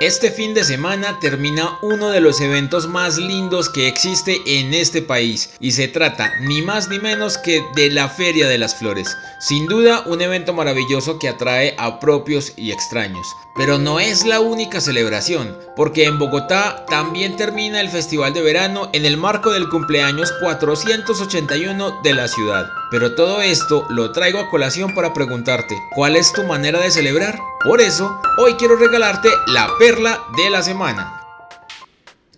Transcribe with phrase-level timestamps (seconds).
[0.00, 5.02] Este fin de semana termina uno de los eventos más lindos que existe en este
[5.02, 9.14] país y se trata ni más ni menos que de la Feria de las Flores.
[9.38, 13.26] Sin duda un evento maravilloso que atrae a propios y extraños.
[13.54, 18.88] Pero no es la única celebración, porque en Bogotá también termina el Festival de Verano
[18.94, 22.81] en el marco del cumpleaños 481 de la ciudad.
[22.92, 27.38] Pero todo esto lo traigo a colación para preguntarte, ¿cuál es tu manera de celebrar?
[27.64, 31.21] Por eso, hoy quiero regalarte la perla de la semana.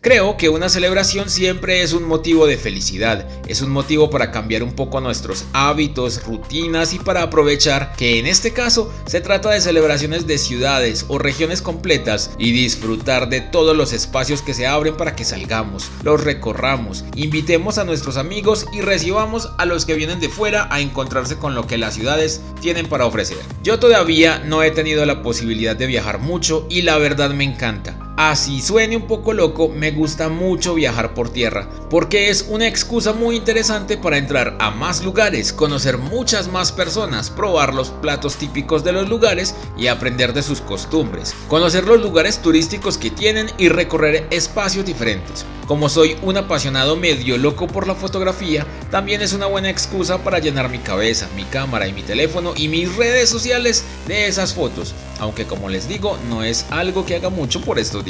[0.04, 4.62] Creo que una celebración siempre es un motivo de felicidad, es un motivo para cambiar
[4.62, 9.62] un poco nuestros hábitos, rutinas y para aprovechar que en este caso se trata de
[9.62, 14.94] celebraciones de ciudades o regiones completas y disfrutar de todos los espacios que se abren
[14.94, 20.20] para que salgamos, los recorramos, invitemos a nuestros amigos y recibamos a los que vienen
[20.20, 23.38] de fuera a encontrarse con lo que las ciudades tienen para ofrecer.
[23.62, 28.03] Yo todavía no he tenido la posibilidad de viajar mucho y la verdad me encanta.
[28.16, 33.12] Así suene un poco loco, me gusta mucho viajar por tierra, porque es una excusa
[33.12, 38.84] muy interesante para entrar a más lugares, conocer muchas más personas, probar los platos típicos
[38.84, 43.68] de los lugares y aprender de sus costumbres, conocer los lugares turísticos que tienen y
[43.68, 45.44] recorrer espacios diferentes.
[45.66, 50.38] Como soy un apasionado medio loco por la fotografía, también es una buena excusa para
[50.38, 54.94] llenar mi cabeza, mi cámara y mi teléfono y mis redes sociales de esas fotos,
[55.20, 58.03] aunque como les digo, no es algo que haga mucho por estos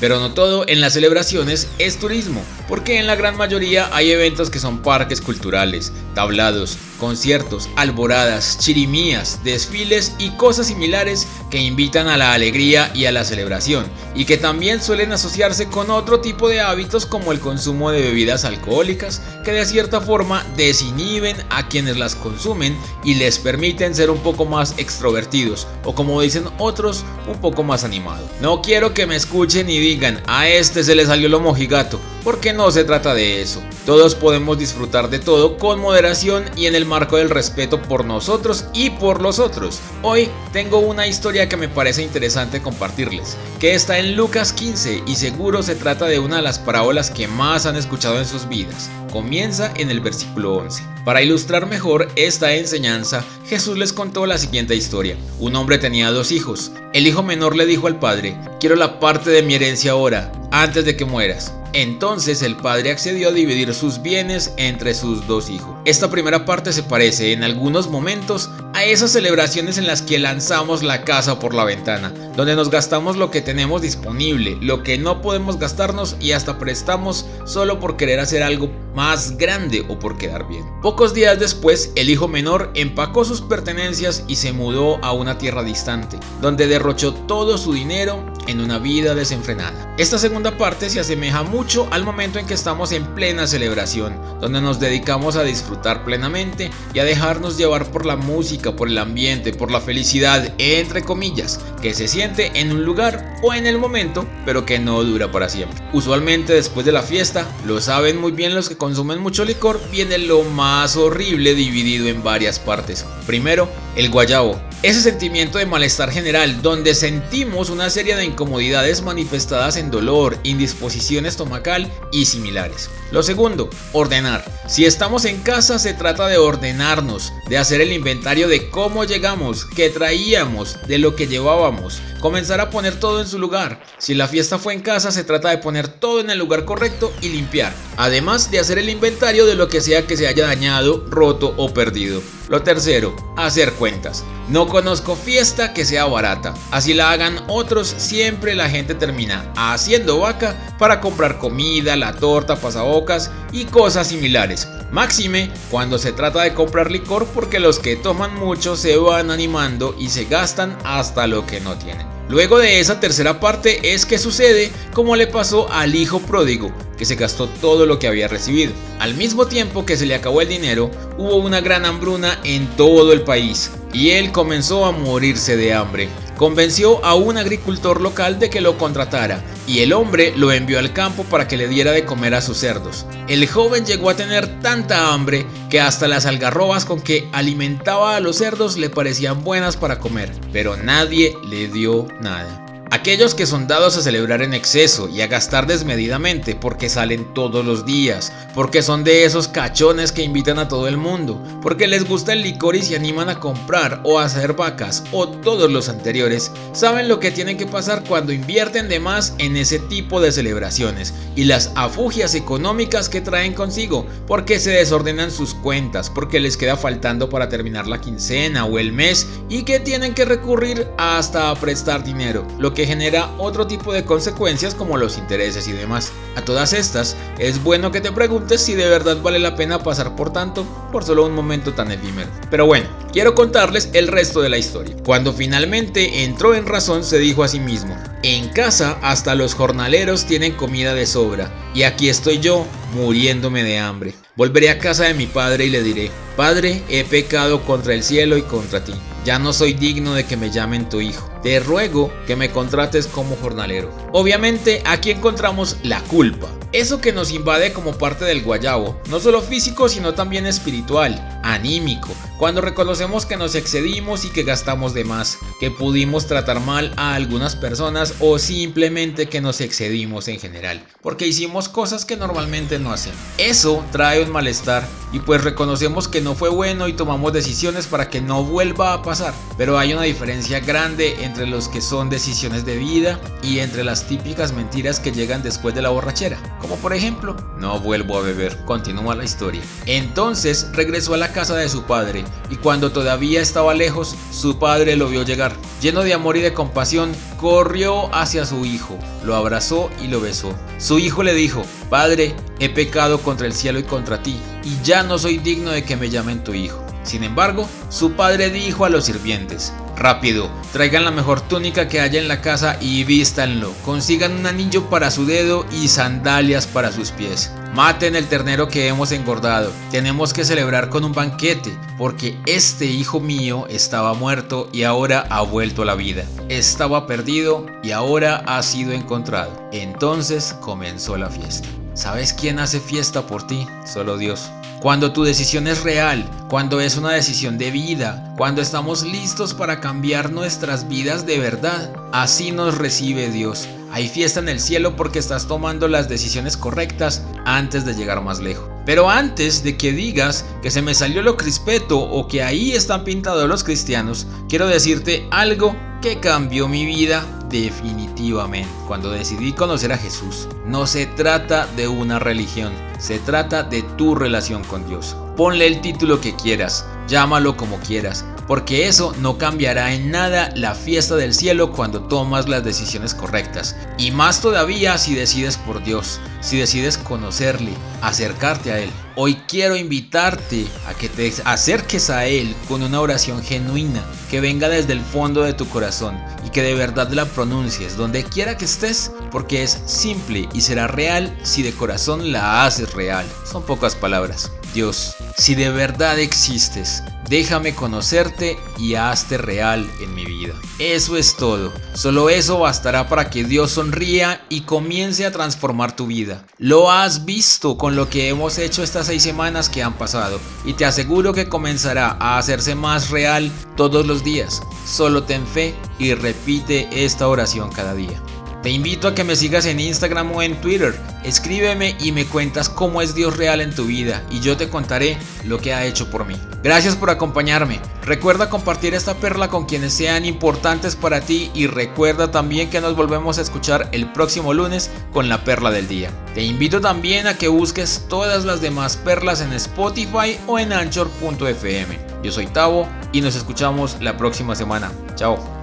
[0.00, 4.50] Pero no todo en las celebraciones es turismo, porque en la gran mayoría hay eventos
[4.50, 12.16] que son parques culturales, tablados, conciertos, alboradas, chirimías, desfiles y cosas similares que invitan a
[12.16, 16.60] la alegría y a la celebración, y que también suelen asociarse con otro tipo de
[16.60, 22.14] hábitos como el consumo de bebidas alcohólicas, que de cierta forma desinhiben a quienes las
[22.14, 27.62] consumen y les permiten ser un poco más extrovertidos, o como dicen otros, un poco
[27.62, 28.30] más animados.
[28.40, 32.52] No quiero que me escuchen y digan, a este se le salió lo mojigato, porque
[32.52, 33.60] no se trata de eso.
[33.84, 38.64] Todos podemos disfrutar de todo con moderación y en el marco del respeto por nosotros
[38.72, 39.78] y por los otros.
[40.00, 45.16] Hoy tengo una historia que me parece interesante compartirles, que está en Lucas 15 y
[45.16, 48.90] seguro se trata de una de las parábolas que más han escuchado en sus vidas.
[49.12, 50.82] Comienza en el versículo 11.
[51.04, 55.18] Para ilustrar mejor esta enseñanza, Jesús les contó la siguiente historia.
[55.38, 56.72] Un hombre tenía dos hijos.
[56.94, 60.86] El hijo menor le dijo al padre, quiero la parte de mi herencia ahora, antes
[60.86, 61.52] de que mueras.
[61.74, 65.76] Entonces el padre accedió a dividir sus bienes entre sus dos hijos.
[65.84, 70.82] Esta primera parte se parece en algunos momentos a esas celebraciones en las que lanzamos
[70.82, 75.22] la casa por la ventana, donde nos gastamos lo que tenemos disponible, lo que no
[75.22, 80.48] podemos gastarnos y hasta prestamos solo por querer hacer algo más grande o por quedar
[80.48, 80.64] bien.
[80.82, 85.62] Pocos días después, el hijo menor empacó sus pertenencias y se mudó a una tierra
[85.62, 89.94] distante, donde derrochó todo su dinero en una vida desenfrenada.
[89.98, 94.60] Esta segunda parte se asemeja mucho al momento en que estamos en plena celebración, donde
[94.60, 99.52] nos dedicamos a disfrutar plenamente y a dejarnos llevar por la música, por el ambiente,
[99.52, 104.26] por la felicidad, entre comillas, que se siente en un lugar o en el momento,
[104.44, 105.82] pero que no dura para siempre.
[105.92, 110.18] Usualmente después de la fiesta, lo saben muy bien los que consumen mucho licor, viene
[110.18, 113.04] lo más horrible dividido en varias partes.
[113.26, 119.78] Primero, el guayabo, ese sentimiento de malestar general donde sentimos una serie de incomodidades manifestadas
[119.78, 122.90] en dolor, indisposición estomacal y similares.
[123.10, 124.44] Lo segundo, ordenar.
[124.68, 129.64] Si estamos en casa se trata de ordenarnos, de hacer el inventario de cómo llegamos,
[129.64, 133.80] qué traíamos, de lo que llevábamos, comenzar a poner todo en su lugar.
[133.96, 137.10] Si la fiesta fue en casa se trata de poner todo en el lugar correcto
[137.22, 141.06] y limpiar, además de hacer el inventario de lo que sea que se haya dañado,
[141.08, 142.20] roto o perdido.
[142.48, 144.24] Lo tercero, hacer cuentas.
[144.48, 146.52] No conozco fiesta que sea barata.
[146.70, 152.56] Así la hagan otros, siempre la gente termina haciendo vaca para comprar comida, la torta,
[152.56, 154.68] pasabocas y cosas similares.
[154.90, 159.94] Máxime cuando se trata de comprar licor porque los que toman mucho se van animando
[159.98, 162.13] y se gastan hasta lo que no tienen.
[162.28, 167.04] Luego de esa tercera parte es que sucede como le pasó al hijo pródigo, que
[167.04, 168.72] se gastó todo lo que había recibido.
[168.98, 173.12] Al mismo tiempo que se le acabó el dinero, hubo una gran hambruna en todo
[173.12, 176.08] el país y él comenzó a morirse de hambre.
[176.36, 180.92] Convenció a un agricultor local de que lo contratara y el hombre lo envió al
[180.92, 183.06] campo para que le diera de comer a sus cerdos.
[183.28, 188.20] El joven llegó a tener tanta hambre que hasta las algarrobas con que alimentaba a
[188.20, 192.63] los cerdos le parecían buenas para comer, pero nadie le dio nada.
[192.94, 197.64] Aquellos que son dados a celebrar en exceso y a gastar desmedidamente porque salen todos
[197.64, 202.08] los días, porque son de esos cachones que invitan a todo el mundo, porque les
[202.08, 205.88] gusta el licor y se animan a comprar o a hacer vacas o todos los
[205.88, 210.30] anteriores, saben lo que tienen que pasar cuando invierten de más en ese tipo de
[210.30, 216.56] celebraciones y las afugias económicas que traen consigo, porque se desordenan sus cuentas, porque les
[216.56, 221.50] queda faltando para terminar la quincena o el mes y que tienen que recurrir hasta
[221.50, 226.12] a prestar dinero, lo genera otro tipo de consecuencias como los intereses y demás.
[226.36, 230.16] A todas estas, es bueno que te preguntes si de verdad vale la pena pasar
[230.16, 232.30] por tanto por solo un momento tan efímero.
[232.50, 234.96] Pero bueno, quiero contarles el resto de la historia.
[235.04, 240.24] Cuando finalmente entró en razón, se dijo a sí mismo, en casa hasta los jornaleros
[240.26, 244.14] tienen comida de sobra, y aquí estoy yo muriéndome de hambre.
[244.36, 248.36] Volveré a casa de mi padre y le diré, Padre, he pecado contra el cielo
[248.36, 248.92] y contra ti.
[249.24, 251.30] Ya no soy digno de que me llamen tu hijo.
[251.42, 253.90] Te ruego que me contrates como jornalero.
[254.12, 256.48] Obviamente aquí encontramos la culpa.
[256.72, 262.08] Eso que nos invade como parte del guayabo, no solo físico sino también espiritual, anímico,
[262.38, 267.14] cuando reconocemos que nos excedimos y que gastamos de más, que pudimos tratar mal a
[267.14, 272.92] algunas personas o simplemente que nos excedimos en general, porque hicimos cosas que normalmente no
[272.92, 273.18] hacemos.
[273.38, 278.08] Eso trae un malestar y pues reconocemos que no fue bueno y tomamos decisiones para
[278.08, 279.32] que no vuelva a pasar.
[279.56, 284.08] Pero hay una diferencia grande entre los que son decisiones de vida y entre las
[284.08, 286.38] típicas mentiras que llegan después de la borrachera.
[286.60, 288.64] Como por ejemplo, no vuelvo a beber.
[288.64, 289.60] Continúa la historia.
[289.86, 294.96] Entonces regresó a la casa de su padre y cuando todavía estaba lejos, su padre
[294.96, 295.52] lo vio llegar.
[295.82, 300.54] Lleno de amor y de compasión, corrió hacia su hijo, lo abrazó y lo besó.
[300.78, 305.02] Su hijo le dijo, Padre, he pecado contra el cielo y contra ti, y ya
[305.02, 306.82] no soy digno de que me llamen tu hijo.
[307.02, 312.20] Sin embargo, su padre dijo a los sirvientes, Rápido, traigan la mejor túnica que haya
[312.20, 313.72] en la casa y vístanlo.
[313.84, 317.52] Consigan un anillo para su dedo y sandalias para sus pies.
[317.74, 319.72] Maten el ternero que hemos engordado.
[319.90, 325.42] Tenemos que celebrar con un banquete, porque este hijo mío estaba muerto y ahora ha
[325.42, 326.24] vuelto a la vida.
[326.48, 329.68] Estaba perdido y ahora ha sido encontrado.
[329.72, 331.68] Entonces comenzó la fiesta.
[331.94, 333.66] ¿Sabes quién hace fiesta por ti?
[333.86, 334.50] Solo Dios.
[334.84, 339.80] Cuando tu decisión es real, cuando es una decisión de vida, cuando estamos listos para
[339.80, 343.66] cambiar nuestras vidas de verdad, así nos recibe Dios.
[343.92, 348.40] Hay fiesta en el cielo porque estás tomando las decisiones correctas antes de llegar más
[348.40, 348.68] lejos.
[348.84, 353.04] Pero antes de que digas que se me salió lo crispeto o que ahí están
[353.04, 357.24] pintados los cristianos, quiero decirte algo que cambió mi vida
[357.60, 360.48] definitivamente cuando decidí conocer a Jesús.
[360.66, 365.16] No se trata de una religión, se trata de tu relación con Dios.
[365.36, 370.76] Ponle el título que quieras, llámalo como quieras, porque eso no cambiará en nada la
[370.76, 373.74] fiesta del cielo cuando tomas las decisiones correctas.
[373.98, 378.90] Y más todavía si decides por Dios, si decides conocerle, acercarte a Él.
[379.16, 384.68] Hoy quiero invitarte a que te acerques a Él con una oración genuina, que venga
[384.68, 386.16] desde el fondo de tu corazón
[386.46, 390.86] y que de verdad la pronuncies donde quiera que estés, porque es simple y será
[390.86, 393.26] real si de corazón la haces real.
[393.50, 394.52] Son pocas palabras.
[394.74, 400.52] Dios, si de verdad existes, déjame conocerte y hazte real en mi vida.
[400.80, 401.72] Eso es todo.
[401.94, 406.44] Solo eso bastará para que Dios sonría y comience a transformar tu vida.
[406.58, 410.72] Lo has visto con lo que hemos hecho estas seis semanas que han pasado y
[410.72, 414.60] te aseguro que comenzará a hacerse más real todos los días.
[414.84, 418.20] Solo ten fe y repite esta oración cada día.
[418.64, 420.98] Te invito a que me sigas en Instagram o en Twitter.
[421.22, 425.18] Escríbeme y me cuentas cómo es Dios real en tu vida y yo te contaré
[425.44, 426.34] lo que ha hecho por mí.
[426.62, 427.78] Gracias por acompañarme.
[428.06, 432.96] Recuerda compartir esta perla con quienes sean importantes para ti y recuerda también que nos
[432.96, 436.08] volvemos a escuchar el próximo lunes con la perla del día.
[436.32, 441.98] Te invito también a que busques todas las demás perlas en Spotify o en anchor.fm.
[442.22, 444.90] Yo soy Tavo y nos escuchamos la próxima semana.
[445.16, 445.53] Chao.